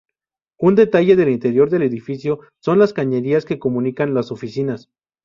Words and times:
Un 0.57 0.73
detalle 0.73 1.15
del 1.15 1.29
interior 1.29 1.69
del 1.69 1.83
edificio 1.83 2.39
son 2.59 2.79
la 2.79 2.87
cañerías 2.87 3.45
que 3.45 3.59
comunican 3.59 4.15
las 4.15 4.31
oficinas. 4.31 4.89